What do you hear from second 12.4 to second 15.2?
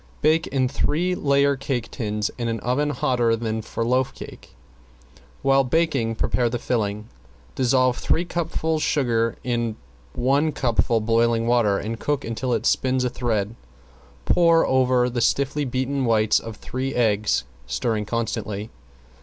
it spins a thread. Pour over